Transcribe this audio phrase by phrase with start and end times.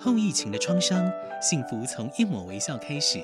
[0.00, 1.10] 后疫情的创伤，
[1.42, 3.18] 幸福从一抹微笑开始。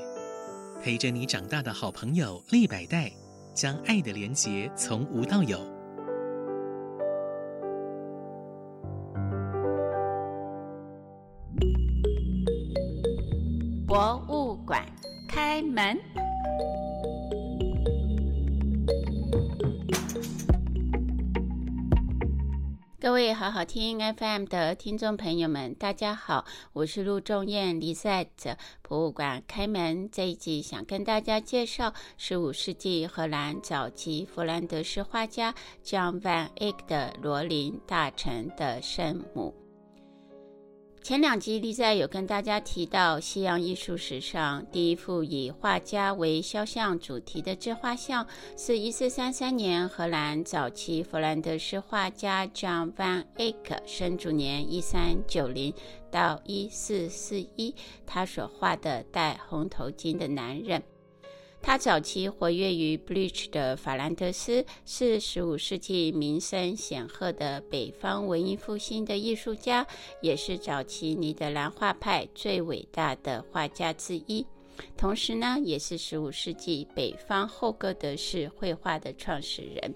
[0.82, 3.10] 陪着你长大的好朋友立百代，
[3.54, 5.58] 将爱的连结从无到有。
[13.86, 14.84] 博物馆
[15.29, 16.23] 开门。
[23.14, 27.79] 各位好好听 FM 的听众朋友们，大家好，我是陆仲燕。
[27.79, 39.64] 李赛特博物馆开门这一集，想跟大家介绍十五世纪荷兰早期弗兰德斯画家 Jan van Eyck 的罗琳大臣的圣母。
[41.05, 48.27] 前两集丽在有跟大家提到，西洋艺术史上第一幅以画家为肖像主题的自画像，
[48.57, 55.75] 是一四三三年荷兰早期弗兰德斯画家 Jan van Eyck 生卒年一三九零
[56.11, 57.75] 到一四四一，
[58.07, 60.83] 他所画的戴红头巾的男人。
[61.67, 69.84] 他早期活跃于 Bruges 的法兰德斯，是十五世纪名声显赫的北方文艺复兴的艺术家，
[70.21, 74.47] 也是早期尼德兰画派最伟大的画家之一。
[74.95, 79.95] 同时呢，也是十五世纪北方后哥德式绘画的创始人。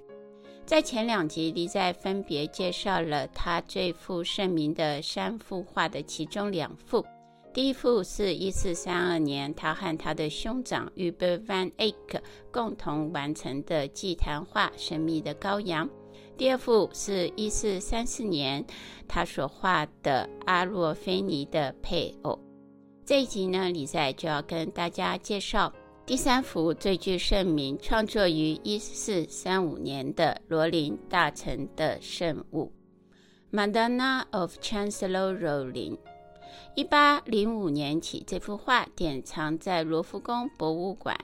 [0.65, 7.05] 在前两集里，在分别介绍了他最负盛名的三幅画的其中两幅。
[7.59, 12.21] 第一幅是一四三二年，他和他的兄长 Hubert van Eyck
[12.53, 15.85] 共同完成的祭坛画《神秘的羔羊》。
[16.37, 18.65] 第二幅是一四三四年，
[19.09, 22.39] 他所画的阿洛菲尼的配偶。
[23.05, 25.73] 这一集呢，李在就要跟大家介绍
[26.07, 32.73] 第三幅最具盛名、创作于一四三五年的罗林大臣的圣物
[33.51, 35.99] Madonna of Chancellor Rollin。
[36.75, 41.17] 一八零五年起，这幅画典藏在罗浮宫博物馆，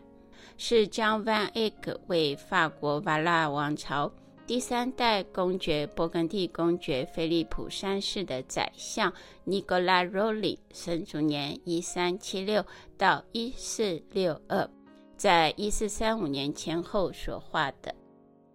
[0.56, 4.12] 是 Jan van Eyck 为法国瓦拉王朝
[4.46, 9.12] 第三代公爵勃艮第公爵菲利普三世的宰相
[9.44, 12.66] 尼古拉·罗林生卒年一三七六
[12.98, 14.68] 到一四六二，
[15.16, 17.94] 在一四三五年前后所画的。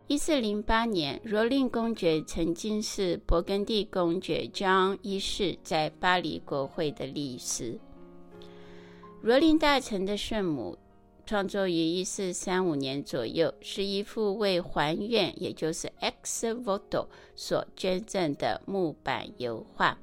[0.10, 7.80] 一四零八年，罗林公爵曾经是勃艮第公爵江一世在巴黎国会的律师。
[9.22, 10.76] 罗林大臣的圣母
[11.28, 17.06] 创作于一四三五年左右，是一幅为还愿，也就是 ex voto
[17.36, 19.96] 所捐赠的木板油画。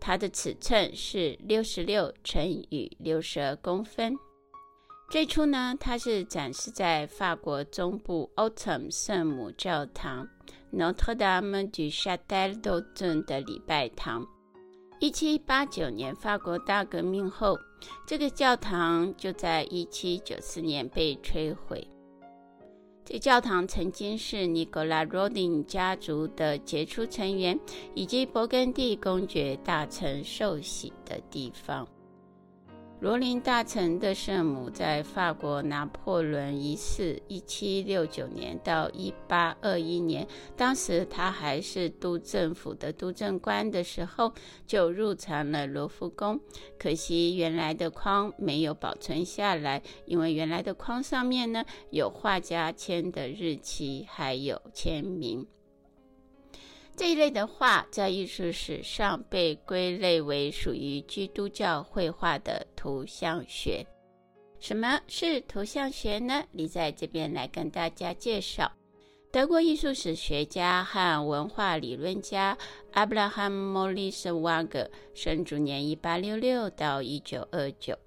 [0.00, 4.16] 它的尺寸是六十六乘以六十二公分。
[5.12, 10.26] 最初呢，它是展示在法国中部 Autun 圣母教堂
[10.72, 14.26] Notre-Dame du Châtel d'Autun 的礼拜堂。
[15.00, 17.58] 一七八九年法国大革命后，
[18.06, 21.86] 这个教堂就在一七九四年被摧毁。
[23.04, 27.60] 这教堂曾经是尼古拉·罗丁家族的杰出成员
[27.94, 31.86] 以及勃艮第公爵大臣受洗的地方。
[33.02, 40.24] 罗林大城的圣母在法国拿破仑一世（一七六九年到一八二一年），
[40.56, 44.32] 当时他还是督政府的督政官的时候，
[44.68, 46.38] 就入藏了罗浮宫。
[46.78, 55.44] 可惜原来的框没有保存下来，因为原来的框上面呢，有画家签的日期，还有签名。
[56.94, 63.84] 这一类的画在艺术史上被归类为属于基督教绘画的图像学。
[64.60, 66.44] 什么是图像学呢？
[66.52, 68.70] 你在这边来跟大家介绍。
[69.32, 72.56] 德国艺术史学家和文化理论家
[72.92, 77.98] Abraham Maurice Wager，生卒年一八六六到一九二九，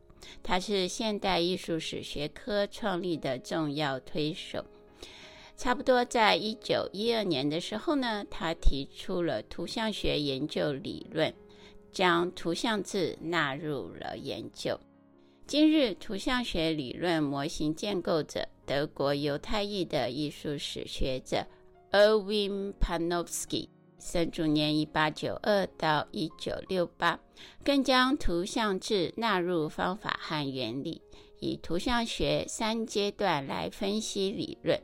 [0.44, 4.64] 他是现代艺术史学科创立的重要推手。
[5.58, 11.34] 差不多在一九一二年的时候呢，他提出了图像学研究理论，
[11.92, 14.78] 将图像志纳入了研究。
[15.48, 21.46] 今日，图像学理论模型建构者，德国犹太裔的艺术史学者
[21.92, 27.20] Erwin Panofsky，生卒年一八九二到一九六八，
[27.64, 31.02] 更将图像志纳入方法和原理，
[31.40, 34.82] 以图像学三阶段来分析理论。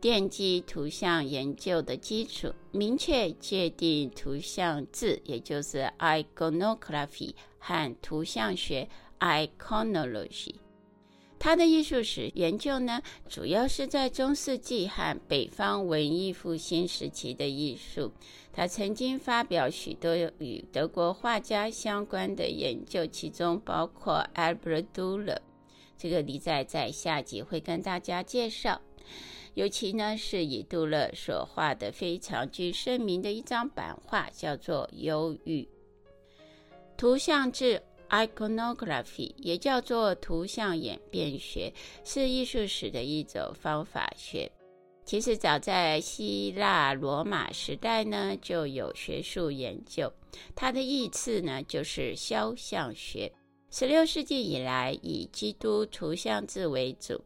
[0.00, 8.88] 奠基图像研究的基础，明确界定图像志，也就是 iconography 和图像学
[9.20, 10.54] iconology。
[11.38, 18.12] 他的艺术史研究呢，主要是在中世纪和北方文艺复兴时期的艺术。
[18.50, 25.38] 他曾经发表许多与德国画家相关的研究，其中包括 Albert Dürer。
[25.98, 28.80] 这个李在在下集会跟大家介绍。
[29.54, 35.62] 尤其呢，是以杜勒所画的非常具盛名的一张版画，叫做《忧郁》。
[36.96, 41.72] 图像志 （Iconography） 也叫做图像演变学，
[42.04, 44.50] 是艺术史的一种方法学。
[45.04, 50.12] 其实早在希腊罗马时代呢，就有学术研究。
[50.54, 53.30] 它的义次呢，就是肖像学。
[53.70, 57.22] 十六世纪以来，以基督图像志为主。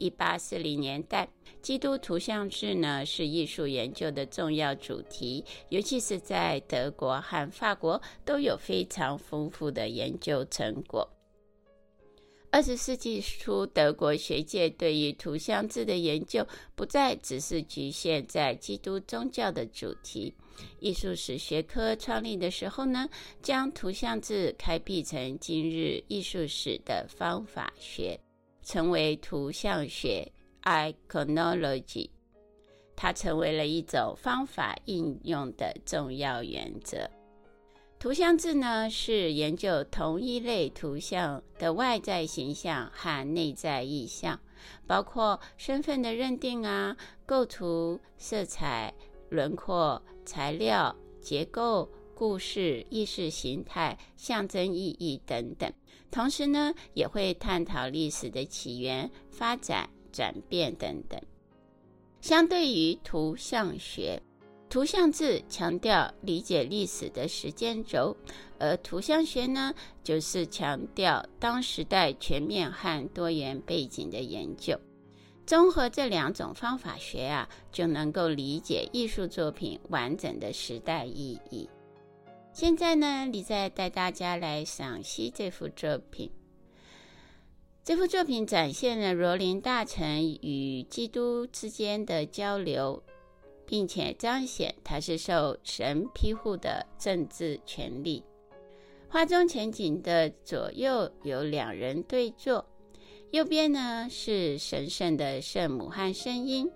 [0.00, 1.28] 一八四零年代，
[1.62, 11.08] 基督图像志呢，是艺术研究的重要主题，尤其是在德国和法国都有非常丰富的研究成果。
[12.52, 16.44] 二十世纪初，德国学界对于图像志的研究
[16.74, 20.34] 不再只是局限在基督宗教的主题。
[20.80, 23.08] 艺术史学科创立的时候呢，
[23.40, 28.18] 将图像志开辟成今日艺术史的方法学，
[28.62, 30.30] 成为图像学
[30.62, 32.10] （iconology）。
[32.96, 37.08] 它成为了一种方法应用的重要原则。
[37.98, 44.40] 图像志呢，是研究同一类图像的外在形象和内在意象，
[44.86, 46.96] 包括身份的认定啊、
[47.26, 48.94] 构图、色彩、
[49.28, 55.70] 轮廓、材料、结构、故事、意识形态、象征意义等等。
[56.10, 61.20] 同时呢，也会探讨历史的起源、发展、转变等等。
[62.20, 64.20] 相对于图像学。
[64.68, 68.16] 图像志强调理解历史的时间轴，
[68.56, 69.74] 而图像学呢，
[70.04, 74.78] 就是强调当时代全面和多元背景的研究。
[75.44, 81.68] 综合这两种方法学啊，就能够理解艺术作品完整的时代意义。
[82.52, 86.30] 现在呢，李在带大家来赏析这幅作品。
[87.84, 93.02] 这幅作品展现了罗林大臣与基督之间的交流。
[93.70, 98.24] 并且彰显他是受神庇护的政治权力。
[99.08, 102.66] 画中前景的左右有两人对坐，
[103.30, 106.68] 右边呢是神圣的圣母和圣婴，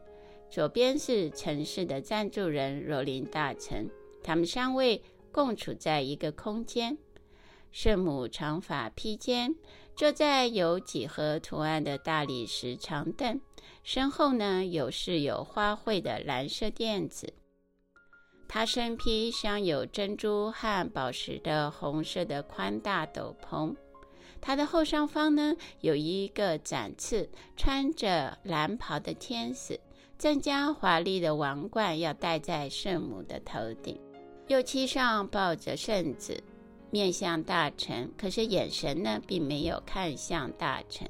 [0.48, 3.90] 左边是城市的赞助人罗林大臣。
[4.22, 5.02] 他们三位
[5.34, 6.96] 共处在一个空间。
[7.72, 9.56] 圣母长发披肩，
[9.96, 13.40] 坐在有几何图案的大理石长凳。
[13.82, 17.34] 身后呢，有饰有花卉的蓝色垫子。
[18.46, 23.74] 他身披镶有珍珠和宝石的红色的宽大斗篷。
[24.40, 29.80] 他的后上方呢，有一个展翅、穿着蓝袍的天使，
[30.16, 33.98] 正将华丽的王冠要戴在圣母的头顶。
[34.46, 36.42] 右膝上抱着圣子，
[36.90, 41.08] 面向大臣，可是眼神呢，并没有看向大臣。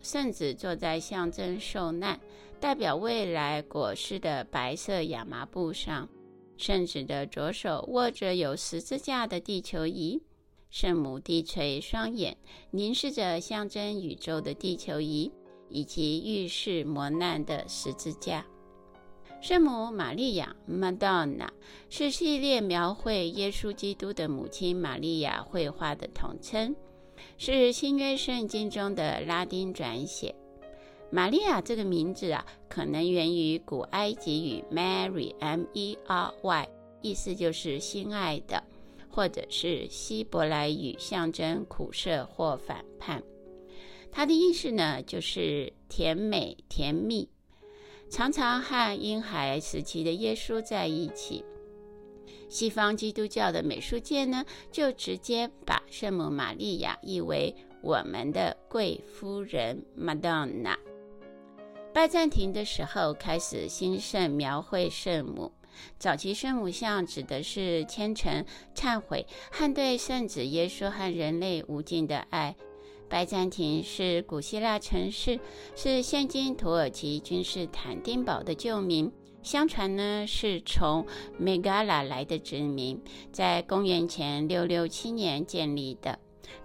[0.00, 2.18] 圣子坐在象征受难、
[2.60, 6.08] 代表未来果实的白色亚麻布上。
[6.56, 10.22] 圣子的左手握着有十字架的地球仪。
[10.70, 12.36] 圣母低垂双眼，
[12.70, 15.32] 凝视着象征宇宙的地球仪
[15.68, 18.46] 以及预示磨难的十字架。
[19.40, 21.48] 圣母玛利亚 （Madonna）
[21.88, 26.76] 是系列描绘耶稣基督的母亲玛利亚绘画的统称。
[27.38, 30.34] 是新约圣经中的拉丁转写。
[31.10, 36.68] 玛利亚这个名字啊，可能源于古埃及语 Mary，M-E-R-Y，
[37.00, 38.62] 意思就是心爱的，
[39.08, 43.22] 或者是希伯来语象征苦涩或反叛。
[44.12, 47.28] 它的意思呢，就是甜美、甜蜜，
[48.10, 51.44] 常常和婴孩时期的耶稣在一起。
[52.48, 60.76] 西方基督教的美术界呢，就直接把圣母玛利亚译为我们的贵夫人 Madonna。
[61.94, 65.52] 拜占庭的时候开始兴盛描绘圣母，
[65.96, 72.56] 早期圣母像指的是虔诚、忏悔和对圣子耶稣和人类无尽的爱。
[73.10, 75.40] 拜占庭是古希腊城市，
[75.74, 79.10] 是现今土耳其君士坦丁堡的旧名。
[79.42, 81.04] 相传呢，是从
[81.36, 83.02] 梅加拉来的殖民，
[83.32, 86.16] 在公元前六六七年建立的。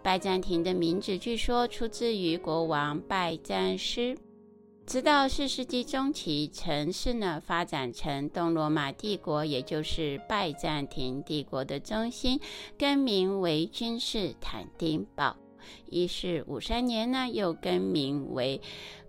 [0.03, 4.15] 拜占庭的名字据说出自于国王拜占师。
[4.85, 12.39] 直到四世纪中期，城市呢发展成东罗马帝国，也就是拜占庭帝国的中心，
[12.77, 15.35] 更名为君士坦丁堡。
[15.87, 18.61] 一四五三年呢，又更名为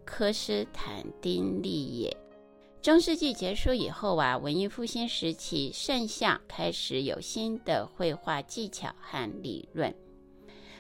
[0.05, 2.17] 科斯坦丁利耶。
[2.83, 9.93] 中世纪结束以后啊，文艺复兴时期，圣象开始有新的绘画技巧和理论。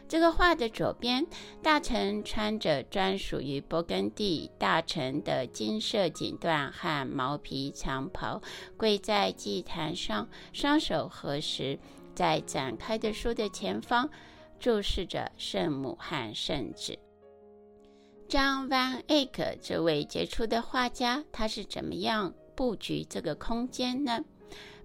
[0.08, 1.26] 这个画的左边，
[1.64, 8.40] 大臣穿着专属于勃艮第大臣的金色锦缎和毛皮长袍，
[8.76, 11.76] 跪在祭坛上，双手合十，
[12.14, 14.08] 在展开的书的前方
[14.58, 16.98] 注视着圣母和圣子。
[18.28, 24.24] 张万艾克这位杰出的画家，他是怎么样布局这个空间呢？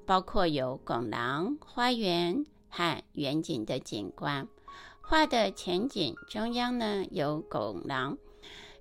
[0.06, 4.48] 包括有拱廊、花园和远景的景观。
[5.02, 8.18] 画的前景中央呢，有拱廊，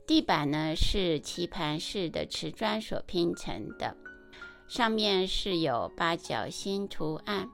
[0.06, 3.96] 地板呢是棋盘式的瓷砖所拼成的，
[4.68, 7.48] 上面是有八角星图案。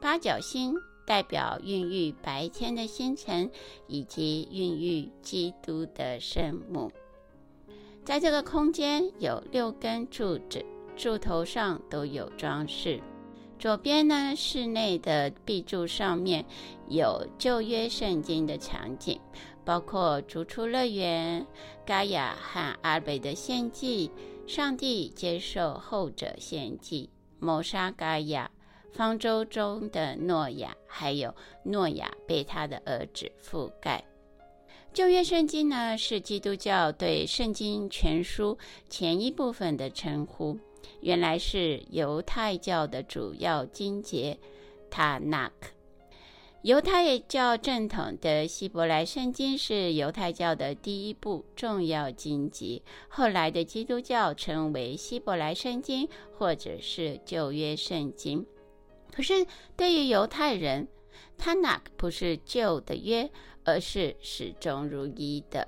[0.00, 0.74] 八角星
[1.08, 3.50] 代表孕育白天的星辰，
[3.86, 6.92] 以及孕育基督的圣母。
[8.04, 10.62] 在这个空间有六根柱子，
[10.98, 13.00] 柱头上都有装饰。
[13.58, 16.44] 左边呢，室内的壁柱上面
[16.88, 19.18] 有旧约圣经的场景，
[19.64, 21.46] 包括逐出乐园、
[21.86, 24.10] 盖亚和阿贝的献祭、
[24.46, 28.50] 上帝接受后者献祭、谋杀盖亚、
[28.92, 34.04] 方舟中的诺亚，还有诺亚被他的儿子覆盖。
[34.92, 40.58] 旧约圣经呢，是基督教对圣经全书前一部分的称呼。
[41.00, 44.38] 原来是犹太教的主要经节，
[44.90, 45.70] 塔纳克。
[46.62, 58.44] 犹太教正统的希伯来圣经是犹太教的第一部重要经籍，后来的基督教称为希伯来圣经或者是旧约圣经。
[59.18, 59.44] 可是
[59.76, 60.86] 对于犹太人，
[61.36, 63.28] 塔纳克不是旧的约，
[63.64, 65.66] 而是始终如一的。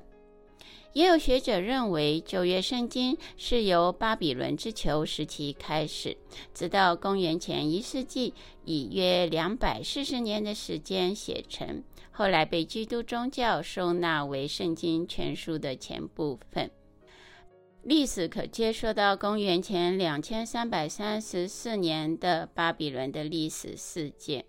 [0.93, 6.17] 也有学者认为，旧约圣经是由巴比伦之囚时期开始，
[6.55, 16.71] 直到公元前一世纪，以约两百四十年的时间写成，后来被基督宗教收纳为圣经全书的前部分。
[17.83, 24.45] 历史可接溯到公元前两千三百三十四年的巴比伦的历史事件。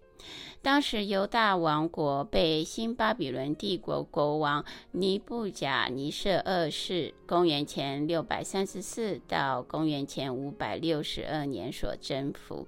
[0.61, 12.67] 当时犹大王国被新巴比伦帝国国王尼布甲尼撒二世（公元前六百三十四到公元前五百六十二年）所征服，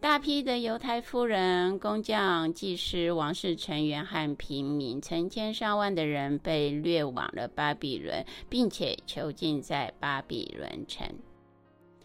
[0.00, 11.04] 大批的犹太夫人、工匠、祭司、王室成员和平民，成千上万的人被掠往了巴比伦，并且囚禁在巴比伦城。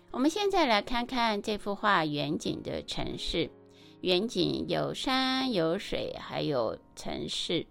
[0.09, 3.49] 我们现在来看看这幅画远景的城市。
[4.01, 7.65] 远景有山有水，还有城市，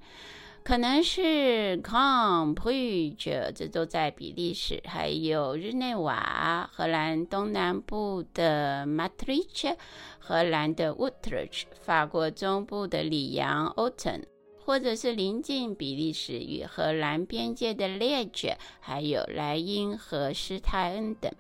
[0.64, 9.40] 可能是 c o m p r i g e 这都在比利时；还有日内瓦，荷兰东南部的 m a t r i
[9.52, 9.76] c h
[10.20, 14.22] 荷兰的 Utrecht，法国中部的里昂 Autun，
[14.64, 21.32] 或者是临近比利时与荷兰边界的 Liege，还有莱茵和施泰恩等。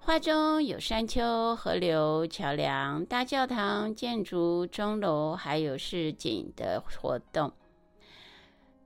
[0.00, 7.52] 画中有山丘、河流、桥梁、大教堂、建筑、钟楼，还有市井的活动。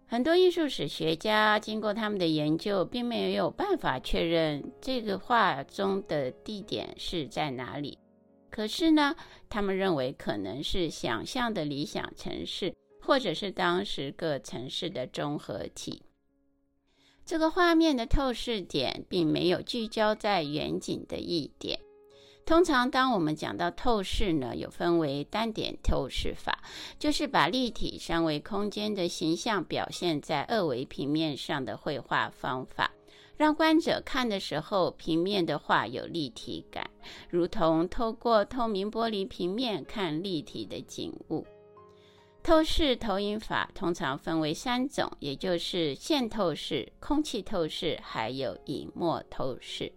[0.07, 7.99] 很多艺术史学家经过他们的研究，并没有办法确认这个画中的地点是在哪里。
[8.51, 9.17] 可是呢，
[9.49, 16.03] 他们认为可能是想象的理想城市，或者是当时各城市的综合体。
[17.25, 21.81] 这个画面的透视点并没有聚焦在远景的一点。
[22.47, 26.59] 通常，当我们讲到透视呢，有分为单点透视法，
[26.99, 32.91] 就是把立体三维空间的形象表现在二维平面上的绘画方法，
[33.39, 36.91] 让观者看的时候，平面的画有立体感，
[37.31, 41.47] 如同透过透明玻璃平面看立体的景物。
[42.43, 49.91] 透视投影法通常分为三种，也就是线透视、空气透视，还有隐没透视。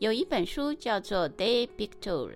[0.00, 2.34] 有一本书叫做《De Pictura》，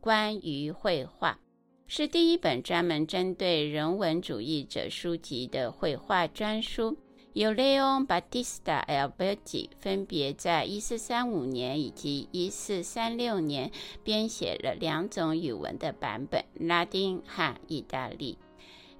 [0.00, 1.38] 关于绘画，
[1.86, 6.96] 是第一本专门针对人文主义者书籍的绘画专书。
[7.34, 13.70] 由 Leon Battista Alberti 分别在一四三五年以及一四三六年
[14.02, 18.38] 编写了两种语文的版本：拉丁和意大利。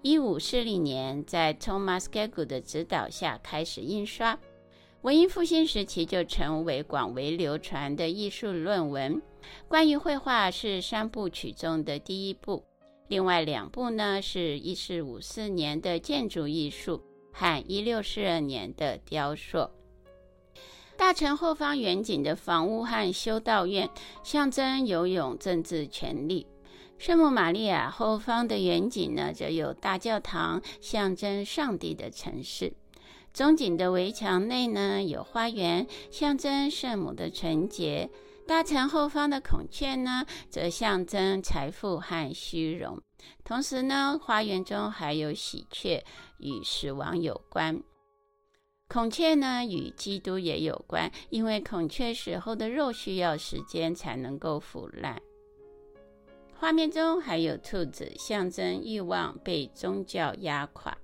[0.02, 4.38] 一五四零年，在 Thomas Gagel 的指导下开始印刷。
[5.04, 9.20] 文艺复兴时期就成为广为流传的艺术论文。
[9.68, 12.64] 关于绘画是三部曲中的第一部，
[13.08, 17.02] 另外两部呢是一四五四年的建筑艺术
[17.34, 19.68] 和一六四二年的雕塑。
[20.96, 23.90] 大城后方远景的房屋和修道院
[24.22, 26.46] 象征游泳政治权力。
[26.96, 32.72] 圣母玛利亚后方的远景呢，则有大教堂，象征上帝的城市。
[33.34, 38.08] 中景的围墙内呢，有花园，象征圣母的纯洁。
[38.46, 43.02] 大城后方的孔雀呢，则象征财富和虚荣。
[43.42, 46.04] 同时呢，花园中还有喜鹊，
[46.38, 47.82] 与死亡有关。
[48.86, 55.20] 孔雀呢，与基督也有关，因为孔雀死后的肉需要时间才能够腐烂。
[56.54, 60.96] 画面中还有兔子，象征欲望被宗教压垮。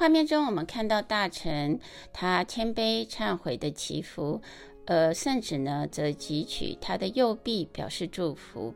[0.00, 1.78] 画面中，我们看到大臣
[2.10, 4.40] 他谦卑忏悔的祈福，
[4.86, 8.74] 而圣子呢，则举起他的右臂表示祝福。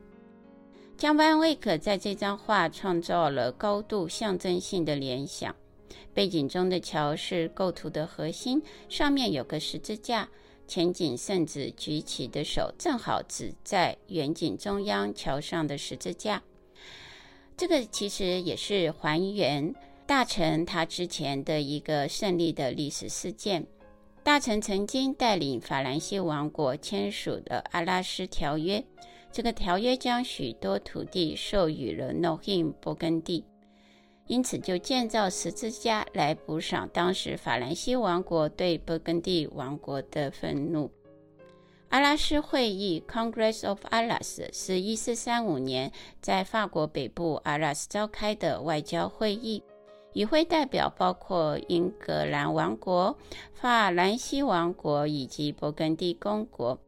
[0.99, 5.57] 江班卫可在这张画创造了高度象征性的联想。
[6.13, 10.29] 背景中的桥是构图的核心，上面有个十字架。
[10.69, 16.43] 前景圣子举起的手正好指在远景中央桥上的十字架，
[17.57, 19.75] 这个其实也是还原
[20.07, 23.67] 大臣他之前的一个胜利的历史事件。
[24.23, 28.85] 大臣曾经带领法兰西王国签署的阿拉斯条约，
[29.33, 33.45] 这个条约将许多土地授予了诺汉勃艮第。
[34.27, 40.91] 因此，就建造十字架来补偿当时法兰西王国对勃艮第王国的愤怒。
[41.91, 45.93] 阿拉斯会议 （Congress of Arras） 是一四三五年
[46.23, 49.63] 在法国北部阿拉斯召开的外交会议，
[50.15, 53.17] 与会代表包括英格兰王国、
[53.53, 56.79] 法兰西王国以及勃艮第公国。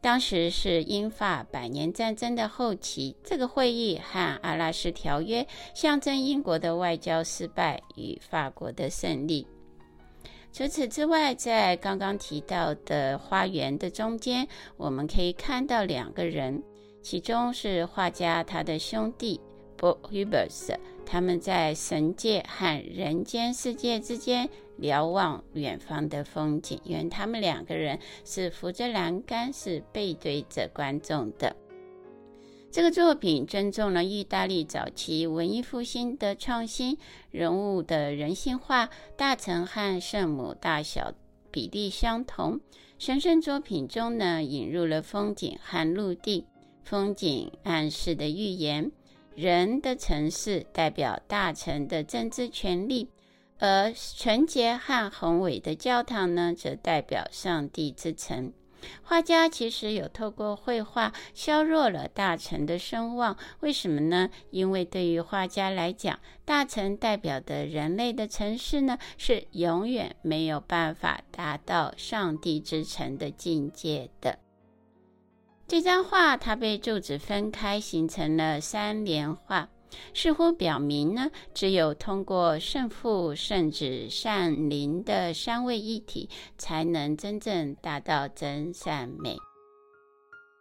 [0.00, 9.46] 当时是英法百年战争的后期，这个会议和阿拉斯条约象征英国的外交失败与法国的胜利。
[10.52, 16.62] 除此之外，在刚刚提到的花园的中间，我们可以看到两个人，
[17.02, 19.40] 其中是画家他的兄弟
[19.76, 20.74] Paul Rubens，
[21.06, 24.50] 他们在神界和人间世界之间。
[24.78, 31.56] 瞭望远方的风景，因为他们两个人是扶着栏杆，是背对着观众的。
[32.70, 36.98] 这个作品尊重了意大利早期文艺复兴的创新，
[37.30, 41.14] 人物的人性化，大臣和圣母大小
[41.50, 42.60] 比例相同。
[42.98, 46.44] 神圣作品中呢，引入了风景和陆地，
[46.84, 48.92] 风景暗示的预言，
[49.36, 53.10] 人的城市代表大臣的政治权力。
[53.58, 58.52] 而纯洁和宏伟的教堂呢，则代表上帝之城。
[59.02, 64.28] 画家其实有透过绘画削弱了大臣的声望，为什么呢？
[64.50, 74.38] 因为对于画家来讲，大臣代表的人类的城市呢，是永远没有办法达到上帝之城的境界的。
[75.68, 79.68] 这张画它被柱子分开，形成了三联画。
[80.14, 89.36] 似乎表明呢，只有通过圣父、圣子、善灵的三位一体，才能真正达到真善美。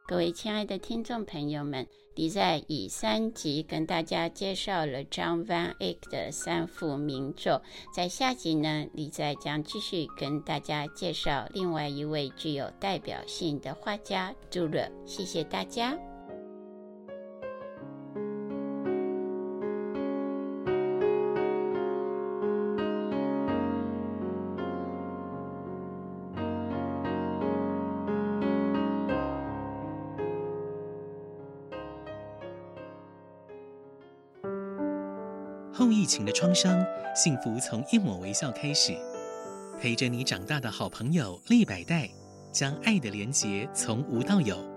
[0.07, 7.61] 各位亲爱的听众朋友们，李在以三集跟大家介绍了 Jan van Eyck 的三幅名作，
[7.93, 14.89] 在下集呢，李在将继续跟大家介绍另外一位具有代表性的画家杜勒。
[15.05, 16.14] 谢谢大家。
[36.05, 38.95] 疫情的创伤，幸福从一抹微笑开始。
[39.81, 42.07] 陪着你长大的好朋友立百代，
[42.51, 44.74] 将爱的连结从无到有。